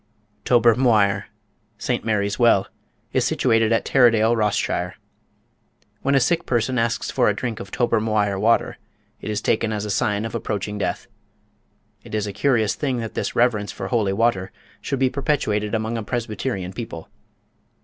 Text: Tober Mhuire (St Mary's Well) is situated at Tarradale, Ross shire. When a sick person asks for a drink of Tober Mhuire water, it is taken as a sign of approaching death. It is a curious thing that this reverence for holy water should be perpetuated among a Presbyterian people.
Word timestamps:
Tober 0.45 0.73
Mhuire 0.73 1.25
(St 1.77 2.03
Mary's 2.03 2.39
Well) 2.39 2.65
is 3.13 3.23
situated 3.23 3.71
at 3.71 3.85
Tarradale, 3.85 4.35
Ross 4.35 4.55
shire. 4.55 4.95
When 6.01 6.15
a 6.15 6.19
sick 6.19 6.47
person 6.47 6.79
asks 6.79 7.11
for 7.11 7.29
a 7.29 7.35
drink 7.35 7.59
of 7.59 7.69
Tober 7.69 7.99
Mhuire 7.99 8.39
water, 8.39 8.79
it 9.19 9.29
is 9.29 9.41
taken 9.41 9.71
as 9.71 9.85
a 9.85 9.91
sign 9.91 10.25
of 10.25 10.33
approaching 10.33 10.79
death. 10.79 11.05
It 12.03 12.15
is 12.15 12.25
a 12.25 12.33
curious 12.33 12.73
thing 12.73 12.97
that 12.97 13.13
this 13.13 13.35
reverence 13.35 13.71
for 13.71 13.89
holy 13.89 14.13
water 14.13 14.51
should 14.81 14.97
be 14.97 15.11
perpetuated 15.11 15.75
among 15.75 15.99
a 15.99 16.03
Presbyterian 16.03 16.73
people. 16.73 17.07